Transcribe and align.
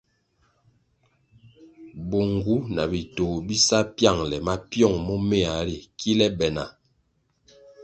Bo 2.07 2.19
ngu 2.33 2.55
na 2.75 2.83
bitoh 2.91 3.35
bi 3.45 3.55
sa 3.67 3.79
pyangʼle 3.95 4.37
mapyong 4.47 4.97
momea 5.05 5.55
ri 5.67 5.77
kile 5.99 6.27
be 6.37 6.47
na. 6.55 6.65